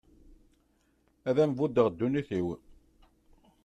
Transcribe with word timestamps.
Ad 1.29 1.37
am-buddeɣ 1.43 1.87
ddunit-iw. 1.89 2.47